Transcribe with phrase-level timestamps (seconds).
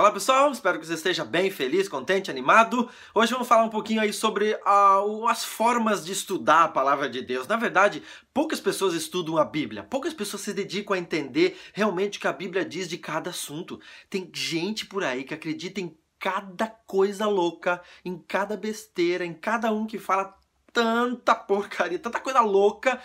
[0.00, 2.88] Olá pessoal, espero que você esteja bem, feliz, contente, animado.
[3.14, 7.20] Hoje vamos falar um pouquinho aí sobre uh, as formas de estudar a palavra de
[7.20, 7.46] Deus.
[7.46, 8.02] Na verdade,
[8.32, 12.32] poucas pessoas estudam a Bíblia, poucas pessoas se dedicam a entender realmente o que a
[12.32, 13.78] Bíblia diz de cada assunto.
[14.08, 19.70] Tem gente por aí que acredita em cada coisa louca, em cada besteira, em cada
[19.70, 20.34] um que fala
[20.72, 22.98] tanta porcaria, tanta coisa louca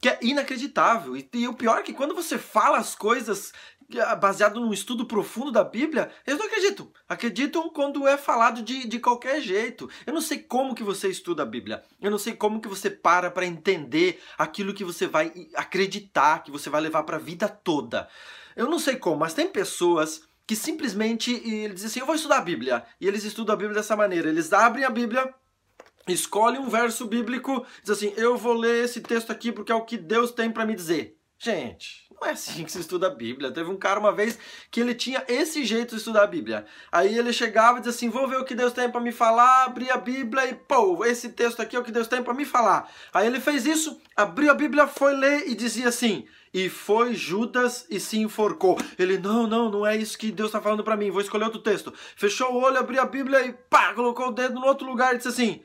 [0.00, 1.16] que é inacreditável.
[1.16, 3.79] E, e, o pior é que quando você fala as coisas ah,
[4.18, 6.90] baseado num estudo profundo da Bíblia, eles não acreditam.
[7.08, 9.88] Acreditam quando é falado de, de qualquer jeito.
[10.06, 11.82] Eu não sei como que você estuda a Bíblia.
[12.00, 16.50] Eu não sei como que você para para entender aquilo que você vai acreditar, que
[16.50, 18.08] você vai levar para a vida toda.
[18.56, 22.38] Eu não sei como, mas tem pessoas que simplesmente eles dizem assim, eu vou estudar
[22.38, 22.84] a Bíblia.
[23.00, 24.28] E eles estudam a Bíblia dessa maneira.
[24.28, 25.32] Eles abrem a Bíblia,
[26.08, 29.84] escolhem um verso bíblico, dizem assim, eu vou ler esse texto aqui porque é o
[29.84, 31.16] que Deus tem para me dizer.
[31.38, 33.50] Gente, não é assim que se estuda a Bíblia.
[33.50, 34.38] Teve um cara uma vez
[34.70, 36.66] que ele tinha esse jeito de estudar a Bíblia.
[36.92, 39.64] Aí ele chegava e dizia assim: Vou ver o que Deus tem para me falar,
[39.64, 42.44] abria a Bíblia e, pô, esse texto aqui é o que Deus tem para me
[42.44, 42.90] falar.
[43.14, 47.86] Aí ele fez isso, abriu a Bíblia, foi ler e dizia assim: E foi Judas
[47.88, 48.78] e se enforcou.
[48.98, 51.60] Ele: Não, não, não é isso que Deus está falando para mim, vou escolher outro
[51.62, 51.92] texto.
[52.16, 55.16] Fechou o olho, abriu a Bíblia e pá, colocou o dedo no outro lugar e
[55.16, 55.62] disse assim: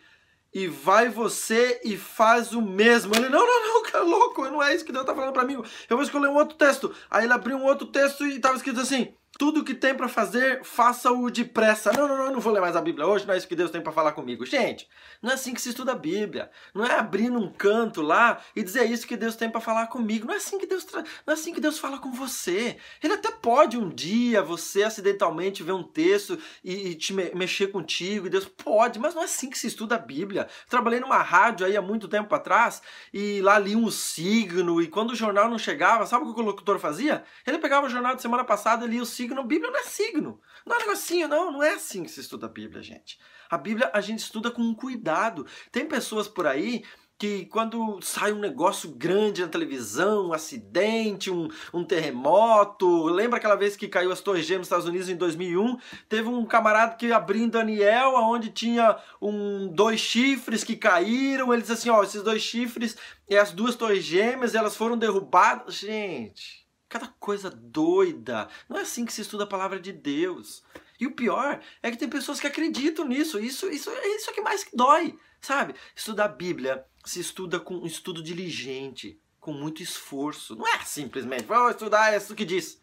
[0.56, 3.14] e vai você e faz o mesmo.
[3.14, 5.62] Ele, não, não, não, cara, louco, não é isso que Deus está falando para mim.
[5.90, 6.96] Eu vou escolher um outro texto.
[7.12, 10.64] Aí ele abriu um outro texto e estava escrito assim: tudo que tem para fazer,
[10.64, 11.92] faça-o depressa.
[11.92, 13.56] Não, não, não, eu não vou ler mais a Bíblia hoje, não é isso que
[13.56, 14.46] Deus tem para falar comigo.
[14.46, 14.88] Gente,
[15.22, 16.50] não é assim que se estuda a Bíblia.
[16.74, 20.26] Não é abrir num canto lá e dizer isso que Deus tem para falar comigo.
[20.26, 21.02] Não é assim que Deus tra...
[21.02, 22.78] não é assim que Deus fala com você.
[23.04, 27.68] Ele até pode um dia você acidentalmente ver um texto e, e te me mexer
[27.68, 30.48] contigo, e Deus pode, mas não é assim que se estuda a Bíblia.
[30.70, 32.82] Trabalhei numa rádio aí há muito tempo atrás
[33.14, 36.44] e lá li um signo e quando o jornal não chegava, sabe o que o
[36.44, 37.24] locutor fazia?
[37.46, 39.44] Ele pegava o jornal de semana passada e lia o signo signo.
[39.44, 40.42] Bíblia não é signo.
[40.66, 41.52] Não é negocinho, não.
[41.52, 43.20] Não é assim que se estuda a Bíblia, gente.
[43.50, 45.46] A Bíblia a gente estuda com cuidado.
[45.72, 46.84] Tem pessoas por aí
[47.18, 53.56] que quando sai um negócio grande na televisão, um acidente, um, um terremoto, lembra aquela
[53.56, 55.78] vez que caiu as torres gêmeas nos Estados Unidos em 2001?
[56.10, 61.62] Teve um camarada que abriu em Daniel, onde tinha um, dois chifres que caíram, ele
[61.62, 62.98] disse assim, ó, esses dois chifres
[63.30, 65.76] e as duas torres gêmeas, elas foram derrubadas.
[65.76, 66.65] Gente,
[66.96, 68.48] Cada coisa doida.
[68.70, 70.64] Não é assim que se estuda a palavra de Deus.
[70.98, 73.38] E o pior é que tem pessoas que acreditam nisso.
[73.38, 75.76] Isso, isso é isso que mais dói, sabe?
[75.94, 80.56] Estudar a Bíblia se estuda com um estudo diligente, com muito esforço.
[80.56, 82.82] Não é simplesmente, vou estudar é isso que diz.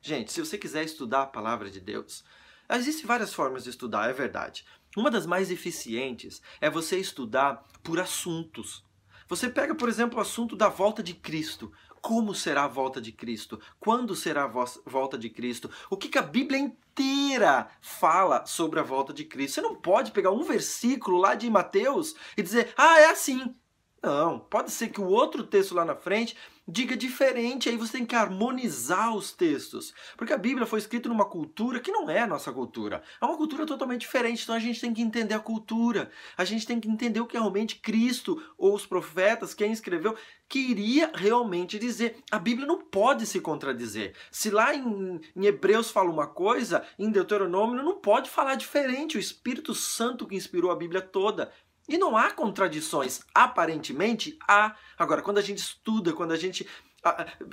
[0.00, 2.24] Gente, se você quiser estudar a palavra de Deus,
[2.70, 4.64] existem várias formas de estudar, é verdade.
[4.96, 8.82] Uma das mais eficientes é você estudar por assuntos.
[9.28, 11.70] Você pega, por exemplo, o assunto da volta de Cristo.
[12.02, 13.60] Como será a volta de Cristo?
[13.78, 15.70] Quando será a volta de Cristo?
[15.88, 19.54] O que, que a Bíblia inteira fala sobre a volta de Cristo?
[19.54, 23.54] Você não pode pegar um versículo lá de Mateus e dizer, ah, é assim.
[24.02, 26.36] Não, pode ser que o outro texto lá na frente
[26.66, 29.92] diga diferente, aí você tem que harmonizar os textos.
[30.16, 33.02] Porque a Bíblia foi escrita numa cultura que não é a nossa cultura.
[33.20, 36.10] É uma cultura totalmente diferente, então a gente tem que entender a cultura.
[36.36, 40.16] A gente tem que entender o que realmente Cristo ou os profetas, quem escreveu,
[40.48, 42.18] queria realmente dizer.
[42.30, 44.14] A Bíblia não pode se contradizer.
[44.30, 49.16] Se lá em, em Hebreus fala uma coisa, em Deuteronômio não pode falar diferente.
[49.16, 51.50] O Espírito Santo que inspirou a Bíblia toda
[51.88, 53.20] e não há contradições.
[53.34, 54.74] Aparentemente há.
[54.98, 56.66] Agora, quando a gente estuda, quando a gente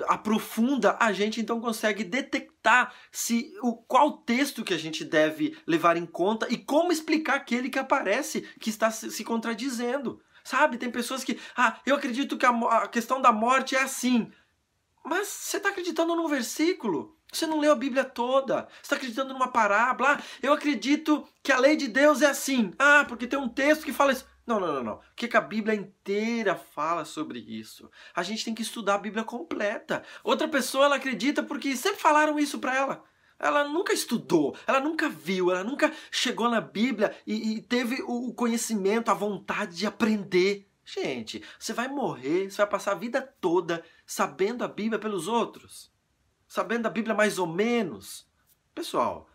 [0.08, 5.98] aprofunda, a gente então consegue detectar se o qual texto que a gente deve levar
[5.98, 10.22] em conta e como explicar aquele que aparece que está se contradizendo.
[10.44, 14.32] Sabe, tem pessoas que, ah, eu acredito que a, a questão da morte é assim.
[15.04, 17.19] Mas você está acreditando num versículo?
[17.32, 18.68] Você não leu a Bíblia toda.
[18.72, 20.14] Você está acreditando numa parábola.
[20.14, 22.72] Ah, eu acredito que a lei de Deus é assim.
[22.78, 24.26] Ah, porque tem um texto que fala isso.
[24.46, 24.94] Não, não, não, não.
[24.94, 27.90] O que, a Bíblia inteira fala sobre isso?
[28.16, 30.04] A gente tem que estudar a Bíblia completa.
[30.24, 33.04] Outra pessoa, ela acredita porque sempre falaram isso para ela.
[33.38, 38.34] Ela nunca estudou, ela nunca viu, ela nunca chegou na Bíblia e, e teve o
[38.34, 40.68] conhecimento, a vontade de aprender.
[40.84, 45.90] Gente, você vai morrer, você vai passar a vida toda sabendo a Bíblia pelos outros
[46.50, 48.28] sabendo a Bíblia mais ou menos.
[48.76, 49.30] Pessoal,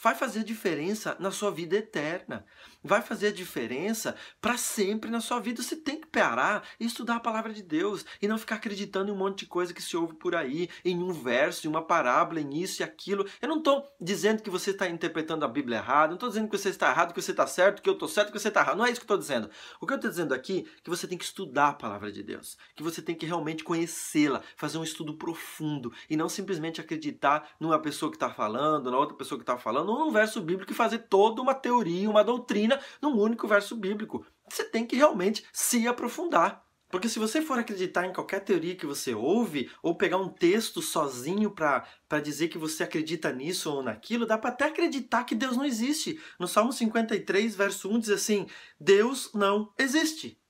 [0.00, 2.44] vai fazer diferença na sua vida eterna.
[2.82, 5.62] Vai fazer diferença para sempre na sua vida.
[5.62, 9.14] Você tem que parar e estudar a palavra de Deus e não ficar acreditando em
[9.14, 12.40] um monte de coisa que se ouve por aí, em um verso, em uma parábola,
[12.40, 13.26] em isso e aquilo.
[13.40, 16.56] Eu não estou dizendo que você está interpretando a Bíblia errado, não estou dizendo que
[16.56, 18.76] você está errado, que você está certo, que eu estou certo, que você está errado.
[18.76, 19.50] Não é isso que eu estou dizendo.
[19.80, 22.22] O que eu estou dizendo aqui é que você tem que estudar a palavra de
[22.22, 27.50] Deus, que você tem que realmente conhecê-la, fazer um estudo profundo e não simplesmente acreditar
[27.58, 30.74] numa pessoa que está falando, na outra pessoa que está falando num verso bíblico e
[30.74, 34.24] fazer toda uma teoria, uma doutrina num único verso bíblico.
[34.48, 36.64] Você tem que realmente se aprofundar.
[36.88, 40.80] Porque se você for acreditar em qualquer teoria que você ouve, ou pegar um texto
[40.80, 45.56] sozinho para dizer que você acredita nisso ou naquilo, dá para até acreditar que Deus
[45.56, 46.20] não existe.
[46.38, 48.46] No Salmo 53, verso 1 diz assim:
[48.78, 50.40] Deus não existe.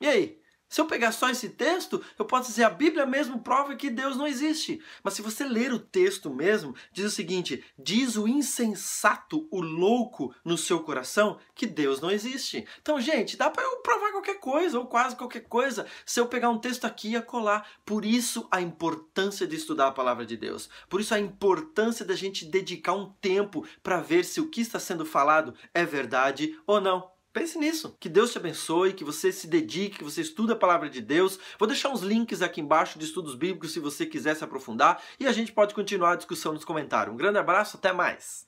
[0.00, 0.37] E aí?
[0.68, 4.16] Se eu pegar só esse texto, eu posso dizer a Bíblia mesmo prova que Deus
[4.16, 4.82] não existe.
[5.02, 10.34] Mas se você ler o texto mesmo, diz o seguinte: diz o insensato, o louco
[10.44, 12.66] no seu coração que Deus não existe.
[12.82, 16.50] Então, gente, dá para eu provar qualquer coisa ou quase qualquer coisa se eu pegar
[16.50, 17.64] um texto aqui e acolá.
[17.84, 20.68] Por isso a importância de estudar a palavra de Deus.
[20.88, 24.78] Por isso a importância da gente dedicar um tempo para ver se o que está
[24.78, 27.17] sendo falado é verdade ou não.
[27.38, 27.96] Pense nisso.
[28.00, 31.38] Que Deus te abençoe, que você se dedique, que você estude a palavra de Deus.
[31.56, 35.24] Vou deixar uns links aqui embaixo de estudos bíblicos se você quiser se aprofundar e
[35.24, 37.14] a gente pode continuar a discussão nos comentários.
[37.14, 38.47] Um grande abraço, até mais.